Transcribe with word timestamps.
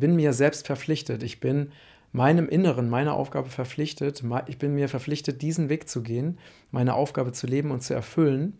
bin 0.00 0.16
mir 0.16 0.32
selbst 0.32 0.66
verpflichtet. 0.66 1.22
Ich 1.22 1.38
bin 1.38 1.70
meinem 2.12 2.48
Inneren, 2.48 2.90
meiner 2.90 3.14
Aufgabe 3.14 3.48
verpflichtet. 3.48 4.24
Ich 4.48 4.58
bin 4.58 4.74
mir 4.74 4.88
verpflichtet, 4.88 5.42
diesen 5.42 5.68
Weg 5.68 5.88
zu 5.88 6.02
gehen, 6.02 6.38
meine 6.72 6.94
Aufgabe 6.94 7.32
zu 7.32 7.46
leben 7.46 7.70
und 7.70 7.82
zu 7.82 7.94
erfüllen, 7.94 8.58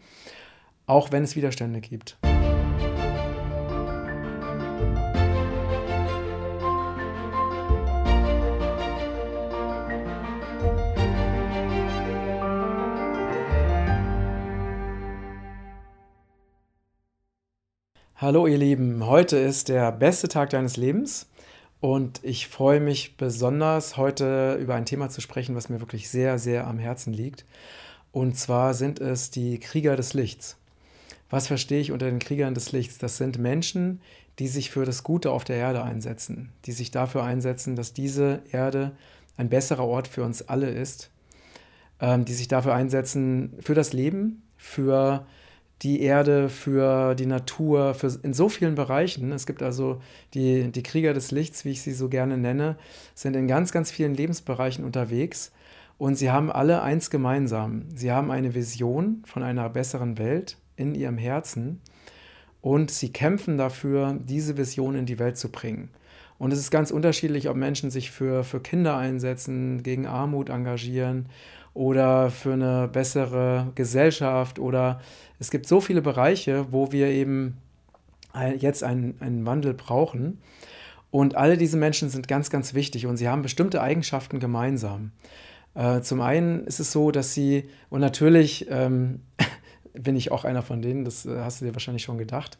auch 0.86 1.10
wenn 1.10 1.24
es 1.24 1.34
Widerstände 1.34 1.80
gibt. 1.80 2.16
Hallo 18.20 18.46
ihr 18.46 18.58
Lieben, 18.58 19.06
heute 19.06 19.38
ist 19.38 19.70
der 19.70 19.90
beste 19.92 20.28
Tag 20.28 20.50
deines 20.50 20.76
Lebens 20.76 21.26
und 21.80 22.20
ich 22.22 22.48
freue 22.48 22.78
mich 22.78 23.16
besonders, 23.16 23.96
heute 23.96 24.58
über 24.60 24.74
ein 24.74 24.84
Thema 24.84 25.08
zu 25.08 25.22
sprechen, 25.22 25.56
was 25.56 25.70
mir 25.70 25.80
wirklich 25.80 26.10
sehr, 26.10 26.38
sehr 26.38 26.66
am 26.66 26.78
Herzen 26.78 27.14
liegt. 27.14 27.46
Und 28.12 28.36
zwar 28.36 28.74
sind 28.74 29.00
es 29.00 29.30
die 29.30 29.58
Krieger 29.58 29.96
des 29.96 30.12
Lichts. 30.12 30.58
Was 31.30 31.46
verstehe 31.46 31.80
ich 31.80 31.92
unter 31.92 32.10
den 32.10 32.18
Kriegern 32.18 32.52
des 32.52 32.72
Lichts? 32.72 32.98
Das 32.98 33.16
sind 33.16 33.38
Menschen, 33.38 34.02
die 34.38 34.48
sich 34.48 34.70
für 34.70 34.84
das 34.84 35.02
Gute 35.02 35.30
auf 35.30 35.44
der 35.44 35.56
Erde 35.56 35.82
einsetzen, 35.82 36.52
die 36.66 36.72
sich 36.72 36.90
dafür 36.90 37.24
einsetzen, 37.24 37.74
dass 37.74 37.94
diese 37.94 38.42
Erde 38.52 38.92
ein 39.38 39.48
besserer 39.48 39.86
Ort 39.86 40.08
für 40.08 40.24
uns 40.24 40.46
alle 40.46 40.68
ist, 40.68 41.10
ähm, 42.00 42.26
die 42.26 42.34
sich 42.34 42.48
dafür 42.48 42.74
einsetzen 42.74 43.54
für 43.60 43.74
das 43.74 43.94
Leben, 43.94 44.42
für 44.58 45.24
Erde, 46.00 46.48
für 46.48 47.14
die 47.14 47.26
Natur, 47.26 47.94
für, 47.94 48.18
in 48.22 48.34
so 48.34 48.48
vielen 48.48 48.74
Bereichen. 48.74 49.32
Es 49.32 49.46
gibt 49.46 49.62
also 49.62 50.00
die, 50.34 50.70
die 50.70 50.82
Krieger 50.82 51.14
des 51.14 51.30
Lichts, 51.30 51.64
wie 51.64 51.70
ich 51.70 51.82
sie 51.82 51.92
so 51.92 52.08
gerne 52.08 52.36
nenne, 52.36 52.76
sind 53.14 53.34
in 53.34 53.48
ganz, 53.48 53.72
ganz 53.72 53.90
vielen 53.90 54.14
Lebensbereichen 54.14 54.84
unterwegs 54.84 55.52
und 55.98 56.16
sie 56.16 56.30
haben 56.30 56.50
alle 56.50 56.82
eins 56.82 57.10
gemeinsam. 57.10 57.84
Sie 57.94 58.10
haben 58.10 58.30
eine 58.30 58.54
Vision 58.54 59.22
von 59.26 59.42
einer 59.42 59.68
besseren 59.68 60.18
Welt 60.18 60.56
in 60.76 60.94
ihrem 60.94 61.18
Herzen 61.18 61.80
und 62.60 62.90
sie 62.90 63.12
kämpfen 63.12 63.58
dafür, 63.58 64.18
diese 64.18 64.56
Vision 64.56 64.94
in 64.94 65.06
die 65.06 65.18
Welt 65.18 65.38
zu 65.38 65.50
bringen. 65.50 65.90
Und 66.40 66.54
es 66.54 66.58
ist 66.58 66.70
ganz 66.70 66.90
unterschiedlich, 66.90 67.50
ob 67.50 67.56
Menschen 67.56 67.90
sich 67.90 68.10
für, 68.10 68.44
für 68.44 68.60
Kinder 68.60 68.96
einsetzen, 68.96 69.82
gegen 69.82 70.06
Armut 70.06 70.48
engagieren 70.48 71.26
oder 71.74 72.30
für 72.30 72.54
eine 72.54 72.88
bessere 72.90 73.70
Gesellschaft 73.74 74.58
oder 74.58 75.02
es 75.38 75.50
gibt 75.50 75.68
so 75.68 75.82
viele 75.82 76.00
Bereiche, 76.00 76.64
wo 76.70 76.92
wir 76.92 77.08
eben 77.08 77.58
jetzt 78.58 78.82
einen, 78.82 79.16
einen 79.20 79.44
Wandel 79.44 79.74
brauchen. 79.74 80.38
Und 81.10 81.36
alle 81.36 81.58
diese 81.58 81.76
Menschen 81.76 82.08
sind 82.08 82.26
ganz, 82.26 82.48
ganz 82.48 82.72
wichtig 82.72 83.04
und 83.04 83.18
sie 83.18 83.28
haben 83.28 83.42
bestimmte 83.42 83.82
Eigenschaften 83.82 84.40
gemeinsam. 84.40 85.12
Äh, 85.74 86.00
zum 86.00 86.22
einen 86.22 86.64
ist 86.64 86.80
es 86.80 86.90
so, 86.90 87.10
dass 87.10 87.34
sie, 87.34 87.68
und 87.90 88.00
natürlich 88.00 88.66
ähm, 88.70 89.20
bin 89.92 90.16
ich 90.16 90.32
auch 90.32 90.44
einer 90.44 90.62
von 90.62 90.82
denen, 90.82 91.04
das 91.04 91.26
äh, 91.26 91.40
hast 91.40 91.60
du 91.60 91.64
dir 91.64 91.74
wahrscheinlich 91.74 92.02
schon 92.02 92.18
gedacht, 92.18 92.58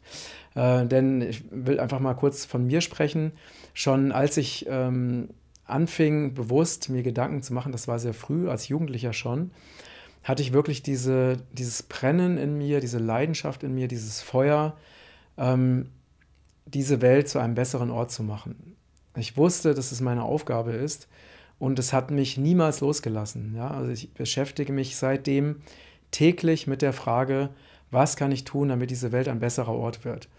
äh, 0.55 0.85
denn 0.85 1.21
ich 1.21 1.43
will 1.51 1.79
einfach 1.79 1.99
mal 1.99 2.13
kurz 2.13 2.45
von 2.45 2.65
mir 2.65 2.81
sprechen. 2.81 3.31
Schon 3.73 4.11
als 4.11 4.37
ich 4.37 4.65
ähm, 4.69 5.29
anfing, 5.65 6.33
bewusst 6.33 6.89
mir 6.89 7.03
Gedanken 7.03 7.41
zu 7.41 7.53
machen, 7.53 7.71
das 7.71 7.87
war 7.87 7.99
sehr 7.99 8.13
früh, 8.13 8.49
als 8.49 8.67
Jugendlicher 8.67 9.13
schon, 9.13 9.51
hatte 10.23 10.43
ich 10.43 10.53
wirklich 10.53 10.83
diese, 10.83 11.37
dieses 11.51 11.83
Brennen 11.83 12.37
in 12.37 12.57
mir, 12.57 12.79
diese 12.79 12.99
Leidenschaft 12.99 13.63
in 13.63 13.73
mir, 13.73 13.87
dieses 13.87 14.21
Feuer, 14.21 14.77
ähm, 15.37 15.89
diese 16.65 17.01
Welt 17.01 17.27
zu 17.27 17.39
einem 17.39 17.55
besseren 17.55 17.89
Ort 17.89 18.11
zu 18.11 18.23
machen. 18.23 18.75
Ich 19.15 19.35
wusste, 19.35 19.73
dass 19.73 19.91
es 19.91 19.99
meine 19.99 20.23
Aufgabe 20.23 20.71
ist 20.71 21.07
und 21.59 21.79
es 21.79 21.91
hat 21.91 22.11
mich 22.11 22.37
niemals 22.37 22.81
losgelassen. 22.81 23.55
Ja? 23.55 23.71
Also 23.71 23.91
ich 23.91 24.13
beschäftige 24.13 24.71
mich 24.71 24.95
seitdem 24.95 25.57
täglich 26.11 26.67
mit 26.67 26.81
der 26.81 26.93
Frage, 26.93 27.49
was 27.89 28.15
kann 28.15 28.31
ich 28.31 28.43
tun, 28.43 28.69
damit 28.69 28.91
diese 28.91 29.11
Welt 29.11 29.27
ein 29.27 29.39
besserer 29.39 29.73
Ort 29.73 30.05
wird. 30.05 30.29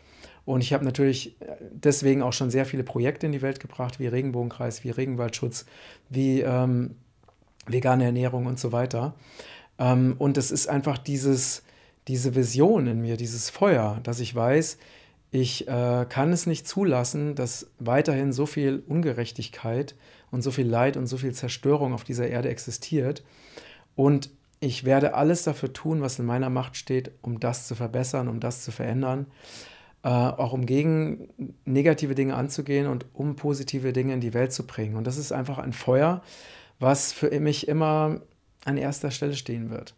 Und 0.45 0.61
ich 0.63 0.73
habe 0.73 0.85
natürlich 0.85 1.37
deswegen 1.71 2.23
auch 2.23 2.33
schon 2.33 2.51
sehr 2.51 2.67
viele 2.67 2.83
Projekte 2.83 3.27
in 3.27 3.33
die 3.33 3.43
Welt 3.43 3.61
gebracht, 3.61 4.01
wie 4.01 4.07
Regenbogenkreis, 4.07 4.83
wie 4.83 4.91
Regenwaldschutz, 4.91 5.67
wie 6.09 6.41
ähm, 6.41 6.97
vegane 7.67 8.05
Ernährung 8.05 8.47
und 8.47 8.59
so 8.59 8.73
weiter. 8.73 9.15
Ähm, 9.79 10.17
und 10.19 10.37
es 10.37 10.51
ist 10.51 10.69
einfach 10.69 10.99
dieses, 10.99 11.63
diese 12.09 12.35
Vision 12.35 12.87
in 12.87 13.01
mir, 13.01 13.17
dieses 13.17 13.51
Feuer, 13.51 14.01
dass 14.03 14.19
ich 14.19 14.35
weiß, 14.35 14.79
ich 15.31 15.67
äh, 15.69 16.07
kann 16.09 16.33
es 16.33 16.47
nicht 16.47 16.67
zulassen, 16.69 17.35
dass 17.35 17.71
weiterhin 17.79 18.33
so 18.33 18.45
viel 18.45 18.83
Ungerechtigkeit 18.87 19.95
und 20.31 20.43
so 20.43 20.51
viel 20.51 20.67
Leid 20.67 20.97
und 20.97 21.07
so 21.07 21.17
viel 21.17 21.33
Zerstörung 21.33 21.95
auf 21.95 22.05
dieser 22.05 22.29
Erde 22.29 22.49
existiert. 22.49 23.23
Und 23.95 24.31
ich 24.63 24.85
werde 24.85 25.15
alles 25.15 25.43
dafür 25.43 25.73
tun, 25.73 26.03
was 26.03 26.21
in 26.21 26.25
meiner 26.25 26.49
Macht 26.49 26.77
steht, 26.77 27.11
um 27.21 27.41
das 27.41 27.67
zu 27.67 27.75
verbessern, 27.75 28.29
um 28.29 28.39
das 28.39 28.63
zu 28.63 28.71
verändern, 28.71 29.27
äh, 30.05 30.09
auch 30.09 30.53
um 30.53 30.67
gegen 30.67 31.29
negative 31.65 32.15
Dinge 32.15 32.37
anzugehen 32.37 32.87
und 32.87 33.07
um 33.13 33.35
positive 33.35 33.93
Dinge 33.93 34.15
in 34.15 34.21
die 34.21 34.35
Welt 34.35 34.53
zu 34.53 34.65
bringen. 34.65 34.95
Und 34.95 35.09
das 35.09 35.17
ist 35.17 35.33
einfach 35.33 35.59
ein 35.59 35.73
Feuer, 35.73 36.23
was 36.79 37.13
für 37.13 37.29
mich 37.41 37.67
immer 37.67 38.21
an 38.65 38.77
erster 38.77 39.11
Stelle 39.11 39.35
stehen 39.35 39.71
wird. 39.71 39.97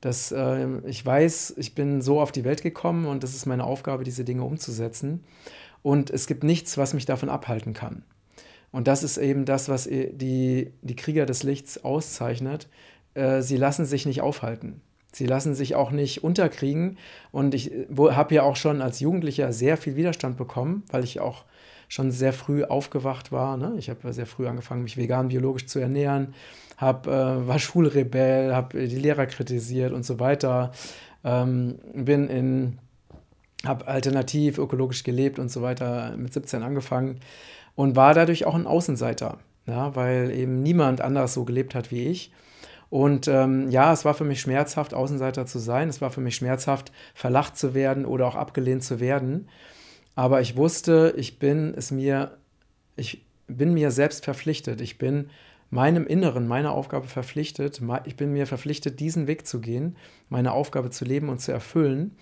Das, 0.00 0.32
äh, 0.32 0.66
ich 0.86 1.06
weiß, 1.06 1.54
ich 1.56 1.76
bin 1.76 2.02
so 2.02 2.20
auf 2.20 2.32
die 2.32 2.44
Welt 2.44 2.62
gekommen 2.62 3.06
und 3.06 3.22
es 3.22 3.36
ist 3.36 3.46
meine 3.46 3.64
Aufgabe, 3.64 4.02
diese 4.02 4.24
Dinge 4.24 4.42
umzusetzen. 4.42 5.22
Und 5.82 6.10
es 6.10 6.26
gibt 6.26 6.42
nichts, 6.42 6.76
was 6.76 6.92
mich 6.92 7.06
davon 7.06 7.28
abhalten 7.28 7.72
kann. 7.72 8.02
Und 8.72 8.88
das 8.88 9.04
ist 9.04 9.16
eben 9.16 9.44
das, 9.44 9.68
was 9.68 9.84
die, 9.84 10.72
die 10.82 10.96
Krieger 10.96 11.24
des 11.24 11.44
Lichts 11.44 11.84
auszeichnet. 11.84 12.68
Äh, 13.16 13.42
sie 13.42 13.56
lassen 13.56 13.84
sich 13.84 14.06
nicht 14.06 14.20
aufhalten. 14.20 14.80
Sie 15.12 15.26
lassen 15.26 15.54
sich 15.54 15.74
auch 15.74 15.90
nicht 15.90 16.22
unterkriegen. 16.22 16.98
Und 17.32 17.54
ich 17.54 17.72
habe 17.98 18.34
ja 18.34 18.42
auch 18.42 18.56
schon 18.56 18.82
als 18.82 19.00
Jugendlicher 19.00 19.52
sehr 19.52 19.76
viel 19.76 19.96
Widerstand 19.96 20.36
bekommen, 20.36 20.84
weil 20.90 21.04
ich 21.04 21.20
auch 21.20 21.44
schon 21.88 22.10
sehr 22.10 22.32
früh 22.32 22.64
aufgewacht 22.64 23.32
war. 23.32 23.56
Ne? 23.56 23.74
Ich 23.78 23.88
habe 23.88 24.12
sehr 24.12 24.26
früh 24.26 24.46
angefangen, 24.46 24.82
mich 24.82 24.96
vegan, 24.96 25.28
biologisch 25.28 25.66
zu 25.66 25.78
ernähren 25.78 26.34
hab, 26.76 27.06
äh, 27.06 27.46
war 27.46 27.58
Schulrebell, 27.58 28.54
habe 28.54 28.86
die 28.86 28.96
Lehrer 28.96 29.26
kritisiert 29.26 29.92
und 29.92 30.04
so 30.04 30.20
weiter. 30.20 30.72
Ähm, 31.24 31.78
bin 31.94 32.28
in, 32.28 32.78
habe 33.64 33.86
alternativ, 33.86 34.58
ökologisch 34.58 35.02
gelebt 35.02 35.38
und 35.38 35.50
so 35.50 35.62
weiter, 35.62 36.14
mit 36.16 36.32
17 36.32 36.62
angefangen 36.62 37.20
und 37.74 37.96
war 37.96 38.14
dadurch 38.14 38.46
auch 38.46 38.54
ein 38.54 38.66
Außenseiter, 38.66 39.38
ja, 39.66 39.96
weil 39.96 40.30
eben 40.30 40.62
niemand 40.62 41.00
anders 41.00 41.34
so 41.34 41.44
gelebt 41.44 41.74
hat 41.74 41.90
wie 41.90 42.06
ich. 42.06 42.30
Und 42.88 43.28
ähm, 43.28 43.70
ja, 43.70 43.92
es 43.92 44.04
war 44.04 44.14
für 44.14 44.24
mich 44.24 44.40
schmerzhaft, 44.40 44.94
Außenseiter 44.94 45.46
zu 45.46 45.58
sein. 45.58 45.88
Es 45.88 46.00
war 46.00 46.10
für 46.10 46.20
mich 46.20 46.36
schmerzhaft, 46.36 46.92
verlacht 47.14 47.56
zu 47.56 47.74
werden 47.74 48.04
oder 48.04 48.26
auch 48.26 48.36
abgelehnt 48.36 48.84
zu 48.84 49.00
werden. 49.00 49.48
Aber 50.14 50.40
ich 50.40 50.56
wusste, 50.56 51.14
ich 51.16 51.38
bin 51.38 51.74
es 51.76 51.90
mir, 51.90 52.38
ich 52.96 53.24
bin 53.48 53.74
mir 53.74 53.90
selbst 53.90 54.24
verpflichtet. 54.24 54.80
Ich 54.80 54.98
bin 54.98 55.30
meinem 55.70 56.06
Inneren, 56.06 56.46
meiner 56.46 56.72
Aufgabe 56.72 57.06
verpflichtet. 57.06 57.80
Ich 58.04 58.16
bin 58.16 58.32
mir 58.32 58.46
verpflichtet, 58.46 59.00
diesen 59.00 59.26
Weg 59.26 59.46
zu 59.46 59.60
gehen, 59.60 59.96
meine 60.28 60.52
Aufgabe 60.52 60.90
zu 60.90 61.04
leben 61.04 61.28
und 61.28 61.40
zu 61.40 61.52
erfüllen, 61.52 62.16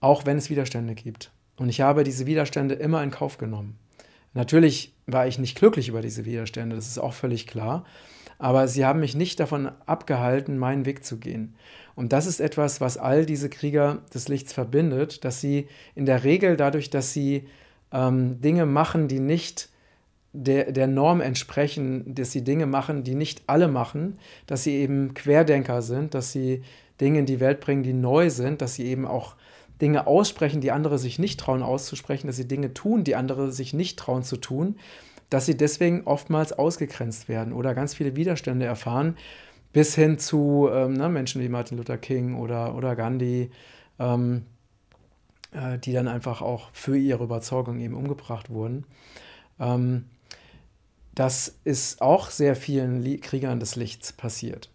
auch 0.00 0.26
wenn 0.26 0.38
es 0.38 0.50
Widerstände 0.50 0.94
gibt. 0.94 1.32
Und 1.56 1.68
ich 1.68 1.80
habe 1.80 2.04
diese 2.04 2.26
Widerstände 2.26 2.74
immer 2.74 3.02
in 3.02 3.10
Kauf 3.10 3.38
genommen. 3.38 3.78
Natürlich 4.34 4.94
war 5.06 5.26
ich 5.26 5.38
nicht 5.38 5.58
glücklich 5.58 5.88
über 5.88 6.00
diese 6.00 6.24
Widerstände, 6.24 6.76
das 6.76 6.86
ist 6.86 6.98
auch 6.98 7.12
völlig 7.12 7.46
klar. 7.46 7.84
Aber 8.38 8.68
sie 8.68 8.84
haben 8.84 9.00
mich 9.00 9.14
nicht 9.14 9.40
davon 9.40 9.70
abgehalten, 9.86 10.58
meinen 10.58 10.86
Weg 10.86 11.04
zu 11.04 11.18
gehen. 11.18 11.54
Und 11.94 12.12
das 12.12 12.26
ist 12.26 12.40
etwas, 12.40 12.80
was 12.80 12.96
all 12.96 13.26
diese 13.26 13.50
Krieger 13.50 13.98
des 14.14 14.28
Lichts 14.28 14.52
verbindet, 14.52 15.24
dass 15.24 15.40
sie 15.40 15.68
in 15.94 16.06
der 16.06 16.24
Regel 16.24 16.56
dadurch, 16.56 16.90
dass 16.90 17.12
sie 17.12 17.48
ähm, 17.92 18.40
Dinge 18.40 18.66
machen, 18.66 19.08
die 19.08 19.20
nicht 19.20 19.68
der, 20.32 20.72
der 20.72 20.86
Norm 20.86 21.20
entsprechen, 21.20 22.14
dass 22.14 22.32
sie 22.32 22.42
Dinge 22.42 22.66
machen, 22.66 23.04
die 23.04 23.14
nicht 23.14 23.42
alle 23.46 23.68
machen, 23.68 24.18
dass 24.46 24.64
sie 24.64 24.76
eben 24.76 25.14
Querdenker 25.14 25.82
sind, 25.82 26.14
dass 26.14 26.32
sie 26.32 26.62
Dinge 27.00 27.20
in 27.20 27.26
die 27.26 27.40
Welt 27.40 27.60
bringen, 27.60 27.82
die 27.82 27.92
neu 27.92 28.30
sind, 28.30 28.62
dass 28.62 28.74
sie 28.74 28.86
eben 28.86 29.06
auch 29.06 29.34
Dinge 29.80 30.06
aussprechen, 30.06 30.60
die 30.60 30.70
andere 30.70 30.98
sich 30.98 31.18
nicht 31.18 31.40
trauen 31.40 31.62
auszusprechen, 31.62 32.28
dass 32.28 32.36
sie 32.36 32.48
Dinge 32.48 32.72
tun, 32.72 33.04
die 33.04 33.16
andere 33.16 33.52
sich 33.52 33.74
nicht 33.74 33.98
trauen 33.98 34.22
zu 34.22 34.36
tun, 34.36 34.76
dass 35.32 35.46
sie 35.46 35.56
deswegen 35.56 36.02
oftmals 36.04 36.52
ausgegrenzt 36.52 37.26
werden 37.26 37.54
oder 37.54 37.74
ganz 37.74 37.94
viele 37.94 38.16
Widerstände 38.16 38.66
erfahren, 38.66 39.16
bis 39.72 39.94
hin 39.94 40.18
zu 40.18 40.68
ähm, 40.70 40.92
ne, 40.92 41.08
Menschen 41.08 41.40
wie 41.40 41.48
Martin 41.48 41.78
Luther 41.78 41.96
King 41.96 42.36
oder, 42.36 42.74
oder 42.74 42.94
Gandhi, 42.96 43.50
ähm, 43.98 44.44
äh, 45.52 45.78
die 45.78 45.94
dann 45.94 46.06
einfach 46.06 46.42
auch 46.42 46.68
für 46.74 46.98
ihre 46.98 47.24
Überzeugung 47.24 47.80
eben 47.80 47.94
umgebracht 47.94 48.50
wurden. 48.50 48.84
Ähm, 49.58 50.04
das 51.14 51.58
ist 51.64 52.02
auch 52.02 52.28
sehr 52.28 52.54
vielen 52.54 53.02
Kriegern 53.22 53.58
des 53.58 53.74
Lichts 53.76 54.12
passiert. 54.12 54.70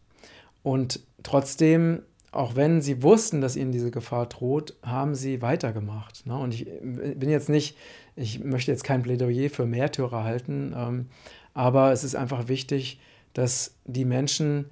Und 0.64 1.02
trotzdem, 1.22 2.02
auch 2.32 2.56
wenn 2.56 2.82
sie 2.82 3.04
wussten, 3.04 3.42
dass 3.42 3.56
ihnen 3.56 3.72
diese 3.72 3.92
Gefahr 3.92 4.26
droht, 4.26 4.76
haben 4.82 5.14
sie 5.14 5.44
weitergemacht. 5.44 6.26
Ne? 6.26 6.36
Und 6.36 6.56
ich 6.56 6.66
bin 6.66 7.30
jetzt 7.30 7.50
nicht 7.50 7.78
ich 8.18 8.44
möchte 8.44 8.72
jetzt 8.72 8.84
kein 8.84 9.04
Plädoyer 9.04 9.50
für 9.50 9.66
Märtyrer 9.66 10.24
halten, 10.24 10.74
ähm, 10.76 11.06
aber 11.54 11.92
es 11.92 12.04
ist 12.04 12.16
einfach 12.16 12.48
wichtig, 12.48 13.00
dass 13.34 13.76
die 13.86 14.06
Menschen, 14.06 14.66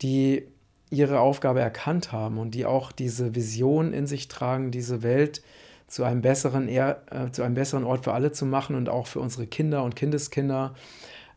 die 0.00 0.44
ihre 0.90 1.20
Aufgabe 1.20 1.60
erkannt 1.60 2.12
haben 2.12 2.38
und 2.38 2.52
die 2.52 2.64
auch 2.64 2.92
diese 2.92 3.34
Vision 3.34 3.92
in 3.92 4.06
sich 4.06 4.28
tragen, 4.28 4.70
diese 4.70 5.02
Welt 5.02 5.42
zu 5.88 6.04
einem 6.04 6.22
besseren, 6.22 6.68
äh, 6.68 6.94
zu 7.32 7.42
einem 7.42 7.54
besseren 7.54 7.84
Ort 7.84 8.04
für 8.04 8.12
alle 8.12 8.32
zu 8.32 8.46
machen 8.46 8.76
und 8.76 8.88
auch 8.88 9.06
für 9.06 9.20
unsere 9.20 9.46
Kinder 9.46 9.82
und 9.82 9.96
Kindeskinder, 9.96 10.74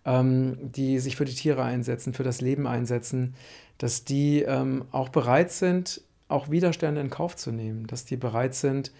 ähm, 0.06 0.58
die 0.62 1.00
sich 1.00 1.16
für 1.16 1.26
die 1.26 1.34
Tiere 1.34 1.64
einsetzen, 1.64 2.14
für 2.14 2.24
das 2.24 2.42
Leben 2.42 2.68
einsetzen, 2.68 3.34
dass 3.78 4.06
die 4.06 4.44
ähm, 4.44 4.86
auch 4.92 5.10
bereit 5.10 5.52
sind, 5.52 6.02
auch 6.28 6.50
Widerstände 6.50 7.02
in 7.02 7.10
Kauf 7.10 7.36
zu 7.36 7.52
nehmen, 7.52 7.88
dass 7.88 8.06
die 8.06 8.18
bereit 8.18 8.56
sind, 8.56 8.92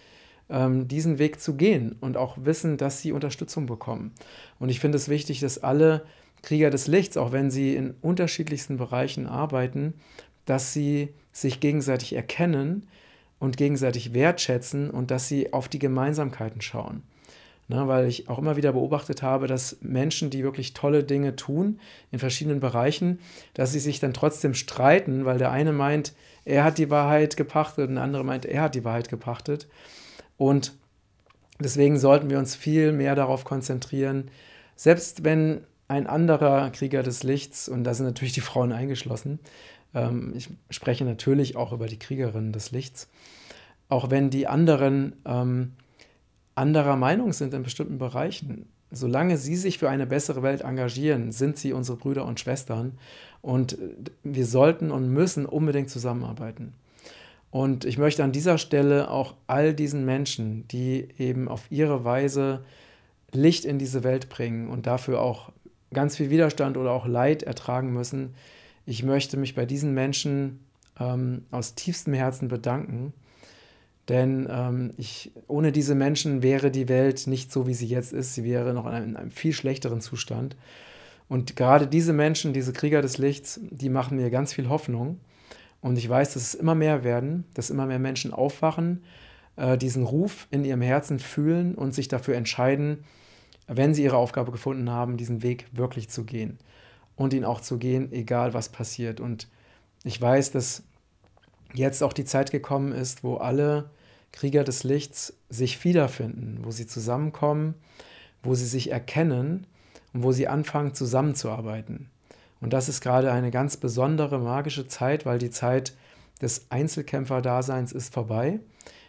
diesen 0.48 1.18
Weg 1.18 1.40
zu 1.40 1.54
gehen 1.54 1.96
und 2.00 2.16
auch 2.16 2.36
wissen, 2.40 2.76
dass 2.76 3.02
sie 3.02 3.10
Unterstützung 3.10 3.66
bekommen. 3.66 4.12
Und 4.60 4.68
ich 4.68 4.78
finde 4.78 4.96
es 4.96 5.08
wichtig, 5.08 5.40
dass 5.40 5.62
alle 5.62 6.06
Krieger 6.42 6.70
des 6.70 6.86
Lichts, 6.86 7.16
auch 7.16 7.32
wenn 7.32 7.50
sie 7.50 7.74
in 7.74 7.94
unterschiedlichsten 8.00 8.76
Bereichen 8.76 9.26
arbeiten, 9.26 9.94
dass 10.44 10.72
sie 10.72 11.08
sich 11.32 11.58
gegenseitig 11.58 12.14
erkennen 12.14 12.86
und 13.40 13.56
gegenseitig 13.56 14.14
wertschätzen 14.14 14.90
und 14.90 15.10
dass 15.10 15.28
sie 15.28 15.52
auf 15.52 15.68
die 15.68 15.80
Gemeinsamkeiten 15.80 16.60
schauen. 16.60 17.02
Ne, 17.68 17.88
weil 17.88 18.06
ich 18.06 18.28
auch 18.28 18.38
immer 18.38 18.56
wieder 18.56 18.72
beobachtet 18.72 19.22
habe, 19.22 19.48
dass 19.48 19.78
Menschen, 19.80 20.30
die 20.30 20.44
wirklich 20.44 20.72
tolle 20.72 21.02
Dinge 21.02 21.34
tun 21.34 21.80
in 22.12 22.20
verschiedenen 22.20 22.60
Bereichen, 22.60 23.18
dass 23.54 23.72
sie 23.72 23.80
sich 23.80 23.98
dann 23.98 24.14
trotzdem 24.14 24.54
streiten, 24.54 25.24
weil 25.24 25.38
der 25.38 25.50
eine 25.50 25.72
meint, 25.72 26.12
er 26.44 26.62
hat 26.62 26.78
die 26.78 26.90
Wahrheit 26.90 27.36
gepachtet 27.36 27.88
und 27.88 27.96
der 27.96 28.04
andere 28.04 28.22
meint, 28.22 28.46
er 28.46 28.62
hat 28.62 28.76
die 28.76 28.84
Wahrheit 28.84 29.08
gepachtet. 29.08 29.66
Und 30.36 30.74
deswegen 31.60 31.98
sollten 31.98 32.30
wir 32.30 32.38
uns 32.38 32.54
viel 32.54 32.92
mehr 32.92 33.14
darauf 33.14 33.44
konzentrieren, 33.44 34.30
selbst 34.74 35.24
wenn 35.24 35.62
ein 35.88 36.06
anderer 36.06 36.70
Krieger 36.70 37.02
des 37.02 37.22
Lichts, 37.22 37.68
und 37.68 37.84
da 37.84 37.94
sind 37.94 38.06
natürlich 38.06 38.34
die 38.34 38.40
Frauen 38.40 38.72
eingeschlossen, 38.72 39.38
ähm, 39.94 40.32
ich 40.36 40.50
spreche 40.70 41.04
natürlich 41.04 41.56
auch 41.56 41.72
über 41.72 41.86
die 41.86 41.98
Kriegerinnen 41.98 42.52
des 42.52 42.72
Lichts, 42.72 43.08
auch 43.88 44.10
wenn 44.10 44.30
die 44.30 44.46
anderen 44.46 45.14
ähm, 45.24 45.72
anderer 46.54 46.96
Meinung 46.96 47.32
sind 47.32 47.54
in 47.54 47.62
bestimmten 47.62 47.98
Bereichen, 47.98 48.66
solange 48.90 49.36
sie 49.36 49.56
sich 49.56 49.78
für 49.78 49.90
eine 49.90 50.06
bessere 50.06 50.42
Welt 50.42 50.62
engagieren, 50.62 51.32
sind 51.32 51.56
sie 51.58 51.72
unsere 51.72 51.98
Brüder 51.98 52.24
und 52.24 52.40
Schwestern 52.40 52.98
und 53.42 53.78
wir 54.24 54.46
sollten 54.46 54.90
und 54.90 55.08
müssen 55.12 55.46
unbedingt 55.46 55.90
zusammenarbeiten. 55.90 56.72
Und 57.50 57.84
ich 57.84 57.96
möchte 57.98 58.22
an 58.22 58.32
dieser 58.32 58.58
Stelle 58.58 59.10
auch 59.10 59.34
all 59.46 59.72
diesen 59.72 60.04
Menschen, 60.04 60.66
die 60.68 61.08
eben 61.18 61.48
auf 61.48 61.70
ihre 61.70 62.04
Weise 62.04 62.64
Licht 63.32 63.64
in 63.64 63.78
diese 63.78 64.04
Welt 64.04 64.28
bringen 64.28 64.68
und 64.68 64.86
dafür 64.86 65.20
auch 65.20 65.52
ganz 65.92 66.16
viel 66.16 66.30
Widerstand 66.30 66.76
oder 66.76 66.92
auch 66.92 67.06
Leid 67.06 67.42
ertragen 67.42 67.92
müssen, 67.92 68.34
ich 68.84 69.02
möchte 69.02 69.36
mich 69.36 69.54
bei 69.54 69.66
diesen 69.66 69.94
Menschen 69.94 70.60
ähm, 71.00 71.44
aus 71.50 71.74
tiefstem 71.74 72.14
Herzen 72.14 72.48
bedanken 72.48 73.12
denn 74.08 74.46
ähm, 74.50 74.92
ich, 74.96 75.32
ohne 75.48 75.72
diese 75.72 75.94
Menschen 75.94 76.42
wäre 76.42 76.70
die 76.70 76.88
Welt 76.88 77.26
nicht 77.26 77.50
so, 77.50 77.66
wie 77.66 77.74
sie 77.74 77.86
jetzt 77.86 78.12
ist. 78.12 78.34
Sie 78.34 78.44
wäre 78.44 78.72
noch 78.72 78.86
in 78.86 78.92
einem, 78.92 79.08
in 79.10 79.16
einem, 79.16 79.30
viel 79.30 79.52
schlechteren 79.52 80.00
Zustand. 80.00 80.56
Und 81.28 81.56
gerade 81.56 81.88
diese 81.88 82.12
Menschen, 82.12 82.52
diese 82.52 82.72
Krieger 82.72 83.02
des 83.02 83.18
Lichts, 83.18 83.60
die 83.62 83.88
machen 83.88 84.16
mir 84.16 84.30
ganz 84.30 84.52
viel 84.52 84.68
Hoffnung. 84.68 85.18
Und 85.86 85.96
ich 85.98 86.08
weiß, 86.08 86.34
dass 86.34 86.42
es 86.42 86.54
immer 86.54 86.74
mehr 86.74 87.04
werden, 87.04 87.44
dass 87.54 87.70
immer 87.70 87.86
mehr 87.86 88.00
Menschen 88.00 88.32
aufwachen, 88.32 89.04
äh, 89.54 89.78
diesen 89.78 90.02
Ruf 90.02 90.48
in 90.50 90.64
ihrem 90.64 90.82
Herzen 90.82 91.20
fühlen 91.20 91.76
und 91.76 91.94
sich 91.94 92.08
dafür 92.08 92.34
entscheiden, 92.34 93.04
wenn 93.68 93.94
sie 93.94 94.02
ihre 94.02 94.16
Aufgabe 94.16 94.50
gefunden 94.50 94.90
haben, 94.90 95.16
diesen 95.16 95.44
Weg 95.44 95.66
wirklich 95.70 96.08
zu 96.08 96.24
gehen. 96.24 96.58
Und 97.14 97.32
ihn 97.32 97.44
auch 97.44 97.60
zu 97.60 97.78
gehen, 97.78 98.10
egal 98.10 98.52
was 98.52 98.70
passiert. 98.70 99.20
Und 99.20 99.46
ich 100.02 100.20
weiß, 100.20 100.50
dass 100.50 100.82
jetzt 101.72 102.02
auch 102.02 102.12
die 102.12 102.24
Zeit 102.24 102.50
gekommen 102.50 102.90
ist, 102.90 103.22
wo 103.22 103.36
alle 103.36 103.88
Krieger 104.32 104.64
des 104.64 104.82
Lichts 104.82 105.34
sich 105.50 105.84
wiederfinden, 105.84 106.64
wo 106.64 106.72
sie 106.72 106.88
zusammenkommen, 106.88 107.74
wo 108.42 108.56
sie 108.56 108.66
sich 108.66 108.90
erkennen 108.90 109.68
und 110.12 110.24
wo 110.24 110.32
sie 110.32 110.48
anfangen 110.48 110.94
zusammenzuarbeiten. 110.94 112.10
Und 112.60 112.72
das 112.72 112.88
ist 112.88 113.00
gerade 113.00 113.32
eine 113.32 113.50
ganz 113.50 113.76
besondere 113.76 114.38
magische 114.38 114.88
Zeit, 114.88 115.26
weil 115.26 115.38
die 115.38 115.50
Zeit 115.50 115.94
des 116.40 116.66
Einzelkämpferdaseins 116.70 117.92
ist 117.92 118.12
vorbei. 118.12 118.60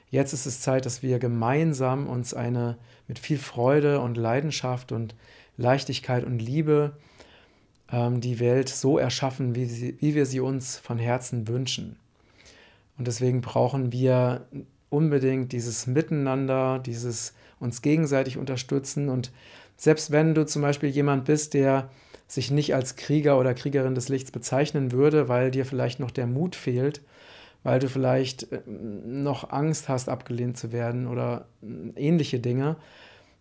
Jetzt 0.09 0.33
ist 0.33 0.45
es 0.45 0.61
Zeit, 0.61 0.85
dass 0.85 1.03
wir 1.03 1.19
gemeinsam 1.19 2.07
uns 2.07 2.33
eine 2.33 2.77
mit 3.07 3.19
viel 3.19 3.37
Freude 3.37 3.99
und 3.99 4.17
Leidenschaft 4.17 4.91
und 4.91 5.15
Leichtigkeit 5.57 6.23
und 6.23 6.39
Liebe 6.39 6.93
ähm, 7.91 8.21
die 8.21 8.39
Welt 8.39 8.69
so 8.69 8.97
erschaffen, 8.97 9.55
wie, 9.55 9.65
sie, 9.65 9.97
wie 9.99 10.15
wir 10.15 10.25
sie 10.25 10.39
uns 10.39 10.77
von 10.77 10.97
Herzen 10.97 11.47
wünschen. 11.47 11.97
Und 12.97 13.07
deswegen 13.07 13.41
brauchen 13.41 13.91
wir 13.91 14.47
unbedingt 14.89 15.51
dieses 15.51 15.87
Miteinander, 15.87 16.79
dieses 16.79 17.33
uns 17.59 17.81
gegenseitig 17.81 18.37
unterstützen. 18.37 19.09
Und 19.09 19.31
selbst 19.75 20.11
wenn 20.11 20.33
du 20.33 20.45
zum 20.45 20.61
Beispiel 20.61 20.89
jemand 20.89 21.25
bist, 21.25 21.53
der 21.53 21.89
sich 22.27 22.51
nicht 22.51 22.75
als 22.75 22.95
Krieger 22.95 23.39
oder 23.39 23.53
Kriegerin 23.53 23.95
des 23.95 24.09
Lichts 24.09 24.31
bezeichnen 24.31 24.91
würde, 24.91 25.29
weil 25.29 25.49
dir 25.51 25.65
vielleicht 25.65 25.99
noch 25.99 26.11
der 26.11 26.27
Mut 26.27 26.55
fehlt, 26.55 27.01
weil 27.63 27.79
du 27.79 27.89
vielleicht 27.89 28.51
äh, 28.51 28.61
noch 28.67 29.49
Angst 29.49 29.89
hast, 29.89 30.09
abgelehnt 30.09 30.57
zu 30.57 30.71
werden 30.71 31.07
oder 31.07 31.47
äh, 31.63 31.99
ähnliche 31.99 32.39
Dinge, 32.39 32.75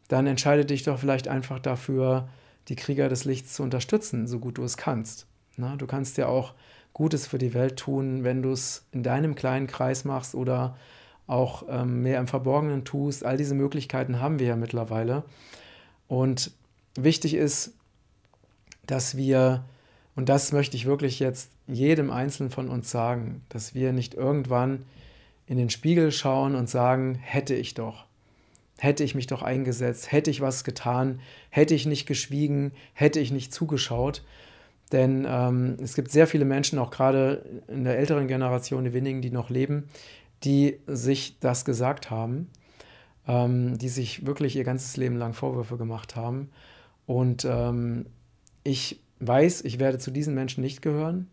dann 0.08 0.26
entscheide 0.26 0.64
dich 0.64 0.84
doch 0.84 0.98
vielleicht 0.98 1.26
einfach 1.28 1.58
dafür, 1.58 2.28
die 2.68 2.76
Krieger 2.76 3.08
des 3.08 3.24
Lichts 3.24 3.54
zu 3.54 3.62
unterstützen, 3.62 4.26
so 4.26 4.38
gut 4.38 4.58
du 4.58 4.64
es 4.64 4.76
kannst. 4.76 5.26
Na, 5.56 5.76
du 5.76 5.86
kannst 5.86 6.16
ja 6.16 6.28
auch 6.28 6.54
Gutes 6.92 7.26
für 7.26 7.38
die 7.38 7.54
Welt 7.54 7.76
tun, 7.76 8.24
wenn 8.24 8.42
du 8.42 8.52
es 8.52 8.86
in 8.92 9.02
deinem 9.02 9.34
kleinen 9.34 9.66
Kreis 9.66 10.04
machst 10.04 10.34
oder 10.34 10.76
auch 11.26 11.64
ähm, 11.68 12.02
mehr 12.02 12.18
im 12.18 12.26
Verborgenen 12.26 12.84
tust. 12.84 13.24
All 13.24 13.36
diese 13.36 13.54
Möglichkeiten 13.54 14.20
haben 14.20 14.38
wir 14.38 14.46
ja 14.46 14.56
mittlerweile. 14.56 15.24
Und 16.08 16.52
wichtig 16.94 17.34
ist, 17.34 17.74
dass 18.86 19.16
wir, 19.16 19.64
und 20.14 20.28
das 20.28 20.52
möchte 20.52 20.76
ich 20.76 20.86
wirklich 20.86 21.18
jetzt 21.20 21.50
jedem 21.66 22.10
Einzelnen 22.10 22.50
von 22.50 22.68
uns 22.68 22.90
sagen, 22.90 23.42
dass 23.48 23.74
wir 23.74 23.92
nicht 23.92 24.14
irgendwann 24.14 24.84
in 25.46 25.58
den 25.58 25.70
Spiegel 25.70 26.12
schauen 26.12 26.54
und 26.54 26.68
sagen, 26.68 27.14
hätte 27.14 27.54
ich 27.54 27.74
doch, 27.74 28.04
hätte 28.78 29.04
ich 29.04 29.14
mich 29.14 29.26
doch 29.26 29.42
eingesetzt, 29.42 30.12
hätte 30.12 30.30
ich 30.30 30.40
was 30.40 30.64
getan, 30.64 31.20
hätte 31.50 31.74
ich 31.74 31.86
nicht 31.86 32.06
geschwiegen, 32.06 32.72
hätte 32.94 33.20
ich 33.20 33.30
nicht 33.32 33.52
zugeschaut. 33.52 34.22
Denn 34.92 35.26
ähm, 35.28 35.76
es 35.82 35.94
gibt 35.94 36.10
sehr 36.10 36.26
viele 36.26 36.44
Menschen, 36.44 36.78
auch 36.78 36.90
gerade 36.90 37.44
in 37.68 37.84
der 37.84 37.98
älteren 37.98 38.28
Generation, 38.28 38.84
die 38.84 38.92
wenigen, 38.92 39.20
die 39.20 39.30
noch 39.30 39.50
leben, 39.50 39.88
die 40.44 40.78
sich 40.86 41.38
das 41.40 41.64
gesagt 41.64 42.10
haben, 42.10 42.48
ähm, 43.26 43.78
die 43.78 43.88
sich 43.88 44.26
wirklich 44.26 44.54
ihr 44.54 44.64
ganzes 44.64 44.96
Leben 44.96 45.16
lang 45.16 45.32
Vorwürfe 45.32 45.76
gemacht 45.76 46.14
haben. 46.14 46.50
Und 47.06 47.44
ähm, 47.44 48.06
ich 48.66 49.00
weiß, 49.20 49.62
ich 49.62 49.78
werde 49.78 49.98
zu 49.98 50.10
diesen 50.10 50.34
Menschen 50.34 50.60
nicht 50.60 50.82
gehören. 50.82 51.28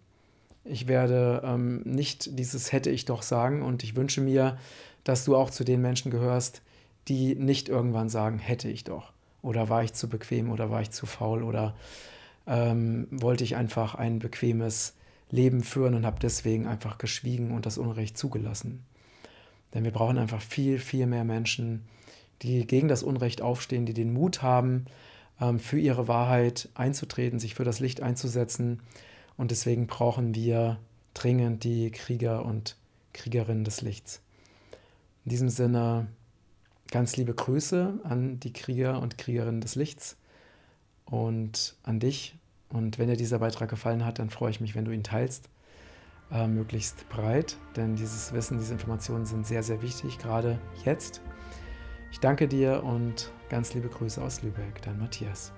Ich 0.64 0.88
werde 0.88 1.42
ähm, 1.44 1.82
nicht 1.84 2.38
dieses 2.40 2.72
hätte 2.72 2.90
ich 2.90 3.06
doch 3.06 3.22
sagen 3.24 3.62
und 3.64 3.84
ich 3.84 3.96
wünsche 3.96 4.22
mir, 4.22 4.58
dass 5.04 5.26
du 5.26 5.36
auch 5.36 5.50
zu 5.50 5.64
den 5.64 5.82
Menschen 5.82 6.12
gehörst, 6.12 6.62
die 7.10 7.36
nicht 7.36 7.68
irgendwann 7.68 8.08
sagen, 8.08 8.40
hätte 8.40 8.70
ich 8.70 8.86
doch. 8.86 9.12
Oder 9.42 9.68
war 9.68 9.84
ich 9.84 9.94
zu 9.94 10.08
bequem 10.08 10.52
oder 10.52 10.70
war 10.70 10.82
ich 10.82 10.92
zu 10.92 11.06
faul 11.06 11.44
oder 11.44 11.76
ähm, 12.48 13.08
wollte 13.12 13.44
ich 13.44 13.58
einfach 13.58 13.96
ein 13.96 14.20
bequemes 14.20 14.94
Leben 15.30 15.64
führen 15.64 15.96
und 15.96 16.06
habe 16.06 16.20
deswegen 16.22 16.68
einfach 16.68 16.98
geschwiegen 16.98 17.52
und 17.52 17.66
das 17.66 17.78
Unrecht 17.78 18.18
zugelassen. 18.18 18.86
Denn 19.74 19.84
wir 19.84 19.92
brauchen 19.92 20.20
einfach 20.20 20.42
viel, 20.42 20.78
viel 20.78 21.08
mehr 21.08 21.26
Menschen, 21.26 21.84
die 22.44 22.66
gegen 22.68 22.88
das 22.88 23.04
Unrecht 23.04 23.42
aufstehen, 23.42 23.86
die 23.86 23.94
den 23.94 24.14
Mut 24.14 24.44
haben, 24.44 24.86
für 25.60 25.80
ihre 25.80 26.08
Wahrheit 26.08 26.70
einzutreten, 26.76 27.40
sich 27.40 27.56
für 27.56 27.64
das 27.64 27.80
Licht 27.80 28.02
einzusetzen. 28.02 28.82
Und 29.38 29.52
deswegen 29.52 29.88
brauchen 29.88 30.36
wir 30.36 30.78
dringend 31.14 31.64
die 31.64 31.92
Krieger 31.92 32.46
und 32.46 32.78
Kriegerinnen 33.14 33.64
des 33.64 33.82
Lichts. 33.82 34.22
In 35.26 35.30
diesem 35.30 35.50
Sinne 35.50 36.08
ganz 36.92 37.18
liebe 37.18 37.34
Grüße 37.34 38.00
an 38.04 38.40
die 38.40 38.54
Krieger 38.54 39.02
und 39.02 39.18
Kriegerinnen 39.18 39.62
des 39.62 39.76
Lichts 39.76 40.18
und 41.06 41.76
an 41.84 42.00
dich. 42.00 42.36
Und 42.70 42.98
wenn 42.98 43.08
dir 43.08 43.18
dieser 43.18 43.40
Beitrag 43.40 43.70
gefallen 43.70 44.06
hat, 44.06 44.20
dann 44.20 44.30
freue 44.30 44.52
ich 44.52 44.62
mich, 44.62 44.76
wenn 44.76 44.86
du 44.86 44.92
ihn 44.92 45.04
teilst 45.04 45.50
äh, 46.32 46.48
möglichst 46.48 47.08
breit, 47.10 47.58
denn 47.76 47.96
dieses 47.96 48.34
Wissen, 48.34 48.58
diese 48.58 48.74
Informationen 48.74 49.26
sind 49.26 49.46
sehr, 49.46 49.64
sehr 49.64 49.82
wichtig, 49.82 50.18
gerade 50.18 50.60
jetzt. 50.84 51.22
Ich 52.14 52.20
danke 52.20 52.48
dir 52.48 52.84
und 52.84 53.32
ganz 53.50 53.74
liebe 53.74 53.90
Grüße 53.90 54.22
aus 54.22 54.44
Lübeck, 54.44 54.84
dein 54.84 55.00
Matthias. 55.00 55.52